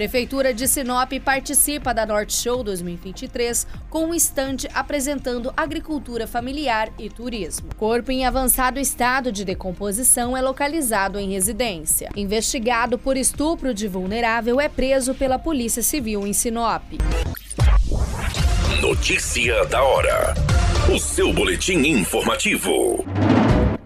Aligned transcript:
Prefeitura 0.00 0.54
de 0.54 0.66
Sinop 0.66 1.12
participa 1.22 1.92
da 1.92 2.06
Norte 2.06 2.32
Show 2.32 2.64
2023 2.64 3.66
com 3.90 4.06
um 4.06 4.14
estande 4.14 4.66
apresentando 4.72 5.52
agricultura 5.54 6.26
familiar 6.26 6.90
e 6.98 7.10
turismo. 7.10 7.68
Corpo 7.76 8.10
em 8.10 8.24
avançado 8.24 8.80
estado 8.80 9.30
de 9.30 9.44
decomposição 9.44 10.34
é 10.34 10.40
localizado 10.40 11.18
em 11.18 11.32
residência. 11.32 12.08
Investigado 12.16 12.98
por 12.98 13.14
estupro 13.14 13.74
de 13.74 13.86
vulnerável 13.86 14.58
é 14.58 14.70
preso 14.70 15.14
pela 15.14 15.38
Polícia 15.38 15.82
Civil 15.82 16.26
em 16.26 16.32
Sinop. 16.32 16.82
Notícia 18.80 19.66
da 19.66 19.82
hora. 19.82 20.32
O 20.90 20.98
seu 20.98 21.30
boletim 21.30 21.76
informativo. 21.86 23.04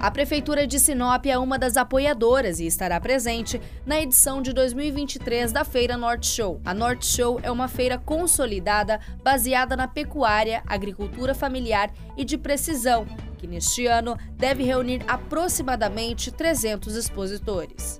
A 0.04 0.10
Prefeitura 0.10 0.66
de 0.66 0.78
Sinop 0.78 1.24
é 1.24 1.38
uma 1.38 1.58
das 1.58 1.78
apoiadoras 1.78 2.60
e 2.60 2.66
estará 2.66 3.00
presente 3.00 3.58
na 3.86 3.98
edição 3.98 4.42
de 4.42 4.52
2023 4.52 5.50
da 5.50 5.64
Feira 5.64 5.96
Norte 5.96 6.26
Show. 6.26 6.60
A 6.62 6.74
Norte 6.74 7.06
Show 7.06 7.40
é 7.42 7.50
uma 7.50 7.68
feira 7.68 7.96
consolidada 7.96 9.00
baseada 9.22 9.74
na 9.74 9.88
pecuária, 9.88 10.62
agricultura 10.66 11.34
familiar 11.34 11.90
e 12.18 12.22
de 12.22 12.36
precisão, 12.36 13.06
que 13.38 13.46
neste 13.46 13.86
ano 13.86 14.14
deve 14.36 14.62
reunir 14.62 15.00
aproximadamente 15.08 16.30
300 16.30 16.96
expositores. 16.96 17.98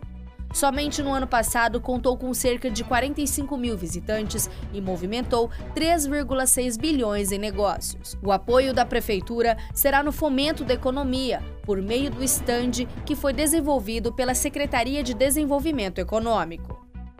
Somente 0.54 1.02
no 1.02 1.12
ano 1.12 1.26
passado 1.26 1.80
contou 1.80 2.16
com 2.16 2.32
cerca 2.32 2.70
de 2.70 2.84
45 2.84 3.56
mil 3.56 3.76
visitantes 3.76 4.48
e 4.72 4.80
movimentou 4.80 5.50
3,6 5.74 6.78
bilhões 6.80 7.32
em 7.32 7.38
negócios. 7.38 8.16
O 8.22 8.30
apoio 8.30 8.72
da 8.72 8.86
Prefeitura 8.86 9.58
será 9.74 10.00
no 10.00 10.12
fomento 10.12 10.64
da 10.64 10.72
economia, 10.72 11.42
por 11.64 11.82
meio 11.82 12.08
do 12.08 12.22
estande 12.22 12.86
que 13.04 13.16
foi 13.16 13.32
desenvolvido 13.32 14.12
pela 14.12 14.32
Secretaria 14.32 15.02
de 15.02 15.12
Desenvolvimento 15.12 15.98
Econômico. 15.98 16.73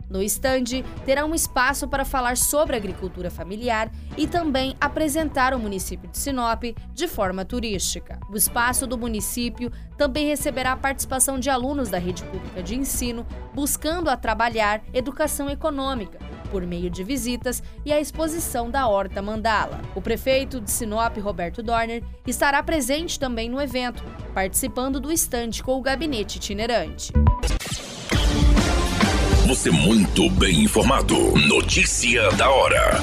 No 0.09 0.21
estande, 0.21 0.83
terá 1.05 1.25
um 1.25 1.33
espaço 1.33 1.87
para 1.87 2.05
falar 2.05 2.37
sobre 2.37 2.75
agricultura 2.75 3.31
familiar 3.31 3.91
e 4.17 4.27
também 4.27 4.75
apresentar 4.79 5.53
o 5.53 5.59
município 5.59 6.09
de 6.09 6.17
Sinop 6.17 6.63
de 6.93 7.07
forma 7.07 7.43
turística. 7.43 8.19
O 8.29 8.37
espaço 8.37 8.85
do 8.85 8.97
município 8.97 9.71
também 9.97 10.27
receberá 10.27 10.73
a 10.73 10.77
participação 10.77 11.39
de 11.39 11.49
alunos 11.49 11.89
da 11.89 11.97
rede 11.97 12.23
pública 12.23 12.61
de 12.61 12.75
ensino, 12.75 13.25
buscando 13.53 14.09
a 14.09 14.17
trabalhar 14.17 14.83
educação 14.93 15.49
econômica, 15.49 16.19
por 16.51 16.65
meio 16.65 16.89
de 16.89 17.03
visitas 17.03 17.63
e 17.83 17.91
a 17.91 17.99
exposição 17.99 18.69
da 18.69 18.87
Horta 18.87 19.21
Mandala. 19.21 19.81
O 19.95 20.01
prefeito 20.01 20.61
de 20.61 20.69
Sinop, 20.69 21.17
Roberto 21.17 21.63
Dorner, 21.63 22.03
estará 22.27 22.61
presente 22.61 23.19
também 23.19 23.49
no 23.49 23.59
evento, 23.59 24.03
participando 24.33 24.99
do 24.99 25.11
estande 25.11 25.63
com 25.63 25.77
o 25.77 25.81
gabinete 25.81 26.37
itinerante. 26.37 27.11
Você 29.47 29.69
muito 29.69 30.27
bem 30.27 30.63
informado. 30.63 31.15
Notícia 31.37 32.31
da 32.31 32.49
hora. 32.49 32.93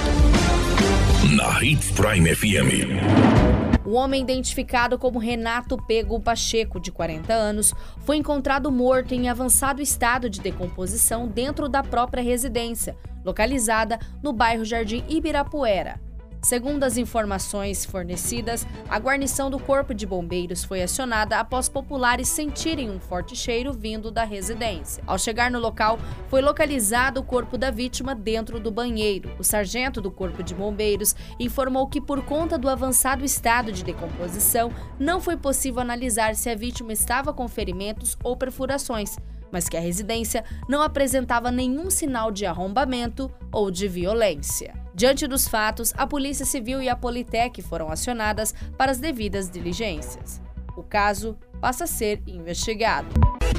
Na 1.36 1.62
Hits 1.62 1.92
Prime 1.92 2.34
FM. 2.34 3.86
O 3.86 3.92
homem 3.92 4.22
identificado 4.22 4.98
como 4.98 5.20
Renato 5.20 5.76
Pego 5.86 6.18
Pacheco, 6.18 6.80
de 6.80 6.90
40 6.90 7.32
anos, 7.32 7.72
foi 8.00 8.16
encontrado 8.16 8.72
morto 8.72 9.14
em 9.14 9.28
avançado 9.28 9.80
estado 9.80 10.28
de 10.28 10.40
decomposição 10.40 11.28
dentro 11.28 11.68
da 11.68 11.80
própria 11.80 12.24
residência, 12.24 12.96
localizada 13.24 14.00
no 14.20 14.32
bairro 14.32 14.64
Jardim 14.64 15.04
Ibirapuera. 15.08 16.00
Segundo 16.44 16.82
as 16.82 16.96
informações 16.96 17.84
fornecidas, 17.84 18.66
a 18.88 18.98
guarnição 18.98 19.48
do 19.48 19.60
Corpo 19.60 19.94
de 19.94 20.04
Bombeiros 20.04 20.64
foi 20.64 20.82
acionada 20.82 21.38
após 21.38 21.68
populares 21.68 22.28
sentirem 22.28 22.90
um 22.90 22.98
forte 22.98 23.36
cheiro 23.36 23.72
vindo 23.72 24.10
da 24.10 24.24
residência. 24.24 25.04
Ao 25.06 25.16
chegar 25.16 25.52
no 25.52 25.60
local, 25.60 26.00
foi 26.28 26.42
localizado 26.42 27.20
o 27.20 27.22
corpo 27.22 27.56
da 27.56 27.70
vítima 27.70 28.12
dentro 28.12 28.58
do 28.58 28.72
banheiro. 28.72 29.30
O 29.38 29.44
sargento 29.44 30.00
do 30.00 30.10
Corpo 30.10 30.42
de 30.42 30.52
Bombeiros 30.52 31.14
informou 31.38 31.86
que, 31.86 32.00
por 32.00 32.24
conta 32.24 32.58
do 32.58 32.68
avançado 32.68 33.24
estado 33.24 33.70
de 33.70 33.84
decomposição, 33.84 34.72
não 34.98 35.20
foi 35.20 35.36
possível 35.36 35.80
analisar 35.80 36.34
se 36.34 36.50
a 36.50 36.56
vítima 36.56 36.92
estava 36.92 37.32
com 37.32 37.46
ferimentos 37.46 38.18
ou 38.22 38.36
perfurações 38.36 39.16
mas 39.52 39.68
que 39.68 39.76
a 39.76 39.80
residência 39.80 40.44
não 40.66 40.80
apresentava 40.80 41.50
nenhum 41.50 41.90
sinal 41.90 42.32
de 42.32 42.46
arrombamento 42.46 43.30
ou 43.52 43.70
de 43.70 43.86
violência. 43.86 44.81
Diante 45.02 45.26
dos 45.26 45.48
fatos, 45.48 45.92
a 45.96 46.06
Polícia 46.06 46.46
Civil 46.46 46.80
e 46.80 46.88
a 46.88 46.94
Politec 46.94 47.60
foram 47.60 47.90
acionadas 47.90 48.54
para 48.78 48.92
as 48.92 48.98
devidas 48.98 49.50
diligências. 49.50 50.40
O 50.76 50.82
caso 50.84 51.36
passa 51.60 51.82
a 51.82 51.86
ser 51.88 52.22
investigado. 52.24 53.08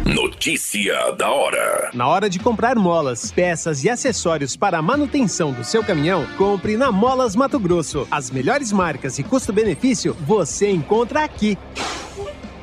Notícia 0.05 1.11
da 1.17 1.29
hora. 1.29 1.91
Na 1.93 2.07
hora 2.07 2.29
de 2.29 2.39
comprar 2.39 2.77
molas, 2.77 3.29
peças 3.29 3.83
e 3.83 3.89
acessórios 3.89 4.55
para 4.55 4.77
a 4.77 4.81
manutenção 4.81 5.51
do 5.51 5.65
seu 5.65 5.83
caminhão, 5.83 6.25
compre 6.37 6.77
na 6.77 6.93
Molas 6.93 7.35
Mato 7.35 7.59
Grosso. 7.59 8.07
As 8.09 8.31
melhores 8.31 8.71
marcas 8.71 9.19
e 9.19 9.23
custo-benefício 9.23 10.13
você 10.21 10.71
encontra 10.71 11.25
aqui. 11.25 11.57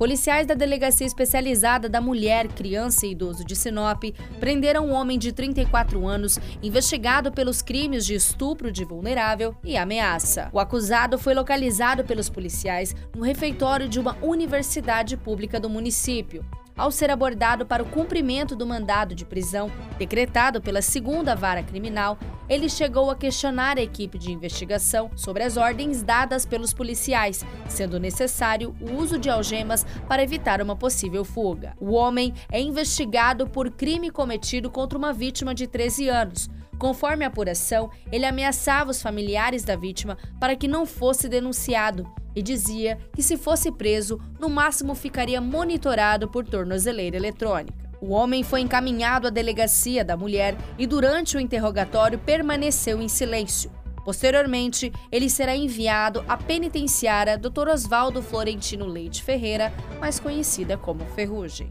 Policiais 0.00 0.46
da 0.46 0.54
Delegacia 0.54 1.06
Especializada 1.06 1.86
da 1.86 2.00
Mulher, 2.00 2.48
Criança 2.48 3.06
e 3.06 3.10
Idoso 3.10 3.44
de 3.44 3.54
Sinop 3.54 4.02
prenderam 4.40 4.86
um 4.86 4.92
homem 4.94 5.18
de 5.18 5.30
34 5.30 6.08
anos 6.08 6.38
investigado 6.62 7.30
pelos 7.30 7.60
crimes 7.60 8.06
de 8.06 8.14
estupro 8.14 8.72
de 8.72 8.82
vulnerável 8.82 9.54
e 9.62 9.76
ameaça. 9.76 10.48
O 10.54 10.58
acusado 10.58 11.18
foi 11.18 11.34
localizado 11.34 12.02
pelos 12.02 12.30
policiais 12.30 12.96
no 13.14 13.22
refeitório 13.22 13.90
de 13.90 14.00
uma 14.00 14.16
universidade 14.22 15.18
pública 15.18 15.60
do 15.60 15.68
município 15.68 16.46
ao 16.80 16.90
ser 16.90 17.10
abordado 17.10 17.66
para 17.66 17.82
o 17.82 17.86
cumprimento 17.86 18.56
do 18.56 18.66
mandado 18.66 19.14
de 19.14 19.26
prisão 19.26 19.70
decretado 19.98 20.62
pela 20.62 20.80
segunda 20.80 21.36
vara 21.36 21.62
criminal, 21.62 22.18
ele 22.48 22.70
chegou 22.70 23.10
a 23.10 23.14
questionar 23.14 23.76
a 23.76 23.82
equipe 23.82 24.18
de 24.18 24.32
investigação 24.32 25.10
sobre 25.14 25.42
as 25.42 25.58
ordens 25.58 26.02
dadas 26.02 26.46
pelos 26.46 26.72
policiais, 26.72 27.44
sendo 27.68 28.00
necessário 28.00 28.74
o 28.80 28.94
uso 28.94 29.18
de 29.18 29.28
algemas 29.28 29.84
para 30.08 30.22
evitar 30.22 30.62
uma 30.62 30.74
possível 30.74 31.22
fuga. 31.22 31.76
O 31.78 31.92
homem 31.92 32.32
é 32.50 32.58
investigado 32.58 33.46
por 33.46 33.70
crime 33.70 34.10
cometido 34.10 34.70
contra 34.70 34.96
uma 34.96 35.12
vítima 35.12 35.54
de 35.54 35.66
13 35.66 36.08
anos. 36.08 36.48
Conforme 36.78 37.26
a 37.26 37.28
apuração, 37.28 37.90
ele 38.10 38.24
ameaçava 38.24 38.90
os 38.90 39.02
familiares 39.02 39.64
da 39.64 39.76
vítima 39.76 40.16
para 40.40 40.56
que 40.56 40.66
não 40.66 40.86
fosse 40.86 41.28
denunciado 41.28 42.10
e 42.34 42.42
dizia 42.42 42.98
que, 43.14 43.22
se 43.22 43.36
fosse 43.36 43.70
preso, 43.72 44.20
no 44.38 44.48
máximo 44.48 44.94
ficaria 44.94 45.40
monitorado 45.40 46.28
por 46.28 46.44
tornozeleira 46.44 47.16
eletrônica. 47.16 47.90
O 48.00 48.12
homem 48.12 48.42
foi 48.42 48.60
encaminhado 48.60 49.26
à 49.26 49.30
delegacia 49.30 50.04
da 50.04 50.16
mulher 50.16 50.56
e, 50.78 50.86
durante 50.86 51.36
o 51.36 51.40
interrogatório, 51.40 52.18
permaneceu 52.18 53.00
em 53.02 53.08
silêncio. 53.08 53.70
Posteriormente, 54.04 54.90
ele 55.12 55.28
será 55.28 55.54
enviado 55.54 56.24
à 56.26 56.36
penitenciária 56.36 57.36
Dr. 57.36 57.68
Oswaldo 57.68 58.22
Florentino 58.22 58.86
Leite 58.86 59.22
Ferreira, 59.22 59.72
mais 60.00 60.18
conhecida 60.18 60.78
como 60.78 61.04
Ferrugem. 61.14 61.68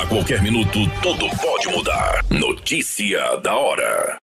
A 0.00 0.06
qualquer 0.06 0.40
minuto, 0.40 0.78
tudo 1.02 1.28
pode 1.36 1.68
mudar. 1.68 2.24
Notícia 2.30 3.36
da 3.38 3.56
hora 3.56 4.21